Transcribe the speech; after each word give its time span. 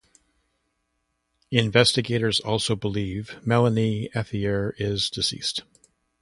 Investigators 1.51 2.39
also 2.39 2.75
believe 2.75 3.39
Melanie 3.45 4.09
Ethier 4.15 4.73
is 4.79 5.11
deceased. 5.11 5.61